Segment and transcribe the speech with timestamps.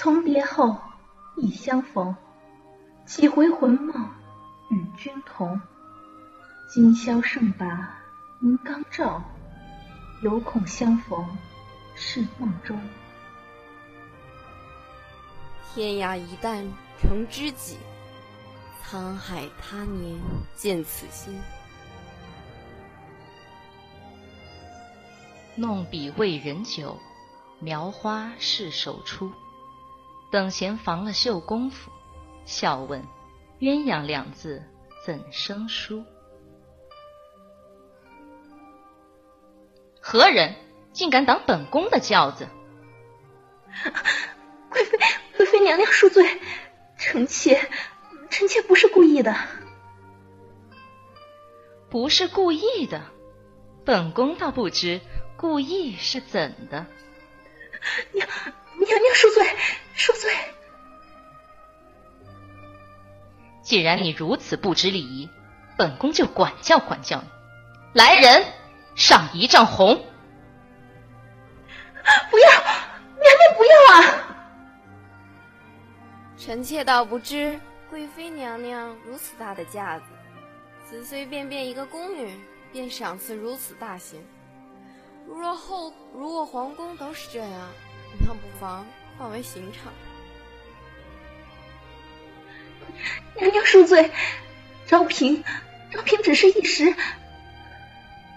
[0.00, 0.78] 从别后，
[1.34, 2.14] 亦相逢。
[3.04, 4.08] 几回魂梦
[4.70, 5.60] 与君同。
[6.72, 7.98] 今宵胜把
[8.40, 9.20] 银缸照，
[10.22, 11.26] 犹恐相逢
[11.96, 12.80] 是梦中。
[15.74, 16.64] 天涯一旦
[17.00, 17.76] 成知己，
[18.86, 20.16] 沧海他年
[20.54, 21.36] 见此心。
[25.56, 26.96] 弄笔为人酒，
[27.58, 29.32] 描花是手出。
[30.30, 31.90] 等闲防了绣功夫，
[32.44, 33.02] 笑问
[33.60, 34.62] 鸳鸯两字
[35.04, 36.04] 怎生疏？
[40.00, 40.54] 何人
[40.92, 42.46] 竟敢挡本宫的轿子？
[44.70, 44.98] 贵妃，
[45.36, 46.40] 贵妃娘娘恕罪，
[46.98, 47.70] 臣妾，
[48.30, 49.34] 臣妾不是故意的。
[51.90, 53.02] 不是故意的，
[53.84, 55.00] 本宫倒不知
[55.36, 56.86] 故意是怎的。
[58.12, 59.46] 娘娘娘恕罪。
[59.98, 60.32] 恕罪！
[63.62, 65.28] 既然你如此不知礼仪，
[65.76, 67.28] 本宫就管教管教你。
[67.94, 68.44] 来人，
[68.94, 69.96] 上一丈红！
[72.30, 74.24] 不要，娘娘不要啊！
[76.38, 77.58] 臣妾倒不知
[77.90, 80.04] 贵妃娘娘如此大的架子，
[80.88, 82.38] 随随便便一个宫女
[82.72, 84.24] 便赏赐如此大刑。
[85.26, 87.68] 如若后如果皇宫都是这样，
[88.20, 88.86] 那不妨。
[89.18, 89.92] 化为刑场。
[93.34, 94.10] 娘娘恕罪，
[94.86, 95.42] 昭平，
[95.90, 96.94] 昭平只是一时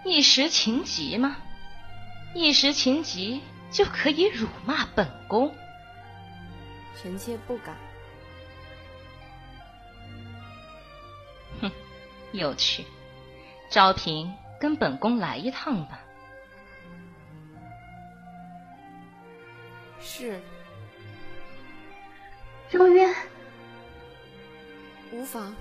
[0.03, 1.37] 一时情急吗？
[2.33, 5.53] 一时情急就可以辱骂本宫？
[7.01, 7.75] 臣妾不敢。
[11.61, 11.71] 哼，
[12.31, 12.85] 有趣。
[13.69, 15.99] 昭平，跟本宫来一趟吧。
[19.99, 20.41] 是。
[22.71, 23.13] 周渊，
[25.11, 25.53] 无妨。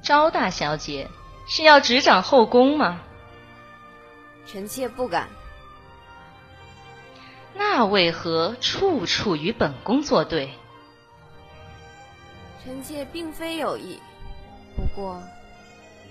[0.00, 1.08] 昭大小姐
[1.48, 3.02] 是要执掌后宫吗？
[4.46, 5.28] 臣妾不敢。
[7.54, 10.48] 那为何处处与本宫作对？
[12.62, 13.98] 臣妾并非有意，
[14.76, 15.20] 不过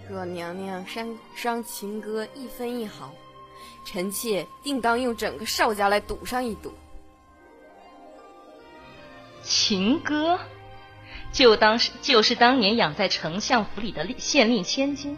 [0.10, 3.14] 若娘娘伤伤情歌一分一毫。
[3.84, 6.74] 臣妾定当用整个邵家来赌上一赌。
[9.44, 10.40] 情歌，
[11.32, 15.18] 就当是就是当年养在丞相府里的县令千金，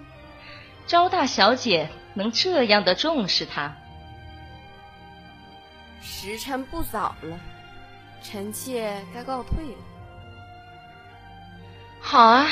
[0.85, 3.73] 昭大小姐能这样的重视他？
[6.01, 7.39] 时辰不早了，
[8.21, 9.77] 臣妾该告退了。
[12.01, 12.47] 好啊，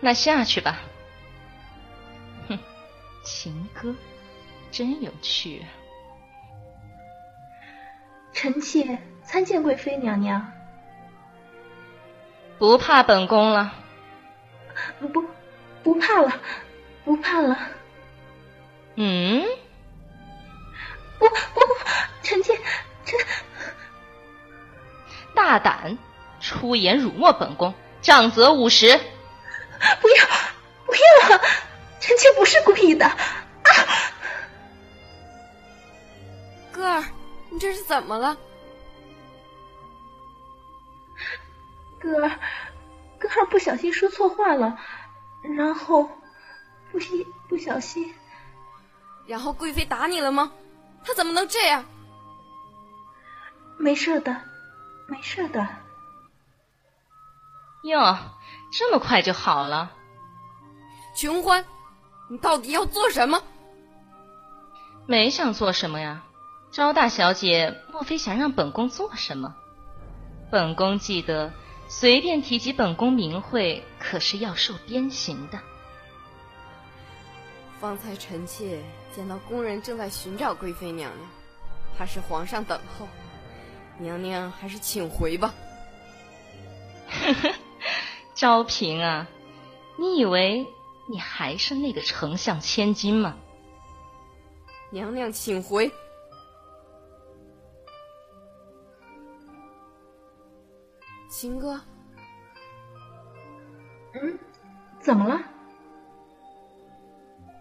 [0.00, 0.78] 那下去吧。
[2.48, 2.58] 哼，
[3.24, 3.94] 情歌。
[4.74, 5.64] 真有趣！
[8.32, 10.52] 臣妾参见贵妃娘娘。
[12.58, 13.72] 不怕本宫了？
[15.12, 15.24] 不，
[15.84, 16.40] 不怕了，
[17.04, 17.56] 不怕了。
[18.96, 19.44] 嗯？
[21.20, 21.60] 不不不，
[22.24, 22.58] 臣妾
[23.04, 23.20] 臣
[25.36, 25.96] 大胆
[26.40, 28.88] 出言辱没本宫，杖责五十。
[28.88, 30.26] 不要
[30.84, 30.92] 不
[31.30, 31.38] 要，
[32.00, 33.16] 臣妾不是故意的。
[36.88, 37.04] 儿，
[37.50, 38.36] 你这是怎么了？
[42.00, 42.38] 哥儿，
[43.18, 44.78] 哥儿不小心说错话了，
[45.42, 46.10] 然后
[46.92, 48.14] 不心不小心，
[49.26, 50.52] 然后贵妃打你了吗？
[51.04, 51.84] 她怎么能这样？
[53.78, 54.40] 没事的，
[55.08, 55.66] 没事的。
[57.84, 58.16] 哟，
[58.72, 59.90] 这么快就好了？
[61.14, 61.64] 琼欢，
[62.28, 63.42] 你到底要做什么？
[65.06, 66.22] 没想做什么呀。
[66.74, 69.54] 昭大小姐，莫非想让本宫做什么？
[70.50, 71.52] 本宫记得，
[71.86, 75.60] 随便提及本宫名讳，可是要受鞭刑的。
[77.78, 78.82] 方才臣妾
[79.14, 81.28] 见到宫人正在寻找贵妃娘娘，
[81.96, 83.06] 怕是皇上等候，
[84.00, 85.54] 娘娘还是请回吧。
[87.08, 87.54] 呵呵，
[88.34, 89.28] 昭嫔啊，
[89.96, 90.66] 你以为
[91.08, 93.36] 你还是那个丞相千金吗？
[94.90, 95.92] 娘娘，请回。
[101.36, 101.80] 秦哥，
[104.12, 104.38] 嗯，
[105.00, 105.42] 怎么了？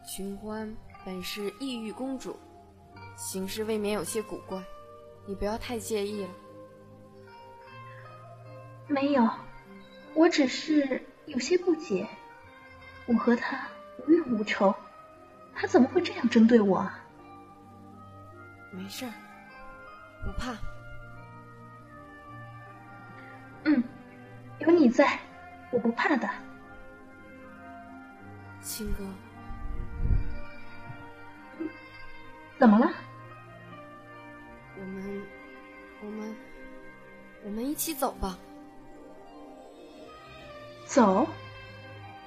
[0.05, 2.37] 寻欢本是异域公主，
[3.17, 4.61] 行事未免有些古怪，
[5.25, 6.29] 你不要太介意了。
[8.87, 9.27] 没有，
[10.13, 12.07] 我只是有些不解。
[13.07, 13.67] 我和他
[14.05, 14.71] 无怨无仇，
[15.55, 16.87] 他怎么会这样针对我？
[18.69, 19.11] 没事儿，
[20.23, 20.55] 不怕。
[23.65, 23.83] 嗯，
[24.59, 25.19] 有你在，
[25.71, 26.29] 我不怕的。
[28.61, 29.03] 青哥，
[32.59, 32.91] 怎么了？
[34.77, 35.21] 我们，
[36.01, 36.35] 我们，
[37.45, 38.37] 我们一起走吧。
[40.85, 41.27] 走？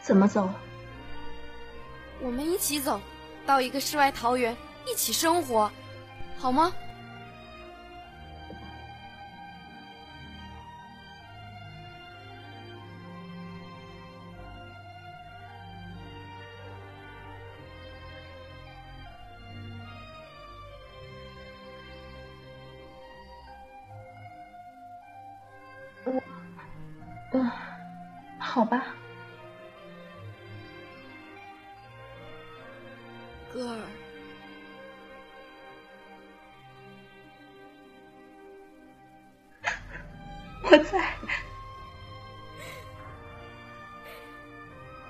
[0.03, 0.49] 怎么走？
[2.21, 3.01] 我们一起走
[3.45, 4.57] 到一个世外桃源，
[4.87, 5.71] 一起生活，
[6.39, 6.73] 好吗？
[26.07, 26.23] 我，
[27.33, 27.51] 嗯，
[28.39, 28.87] 好吧。
[33.53, 33.83] 歌儿，
[40.63, 41.15] 我在。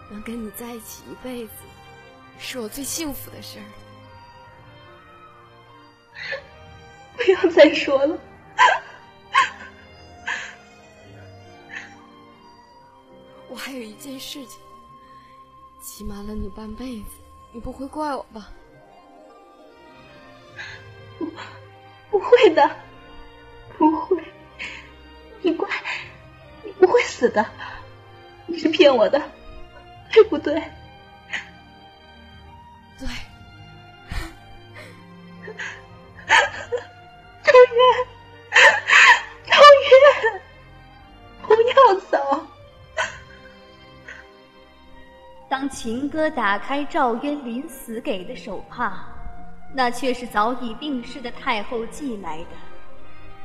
[0.08, 1.52] 能跟你在一起一辈子，
[2.38, 3.64] 是我最幸福的事儿。
[7.16, 8.16] 不要再说了。
[13.66, 14.60] 还有一件事情，
[15.80, 17.06] 欺瞒了你半辈子。
[17.50, 18.52] 你不会怪我吧？
[21.18, 21.26] 不，
[22.12, 22.76] 不会的，
[23.76, 24.22] 不会。
[25.42, 25.68] 你怪，
[26.62, 27.44] 你不会死的。
[28.46, 29.20] 你是骗我的，
[30.12, 30.54] 对不对？
[33.00, 33.08] 对。
[45.86, 49.06] 秦歌打开赵渊临死给的手帕，
[49.72, 52.48] 那却是早已病逝的太后寄来的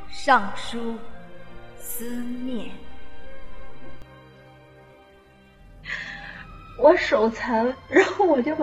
[0.09, 0.95] 上书
[1.77, 2.71] 思念。
[6.79, 8.57] 我手残，然后我就。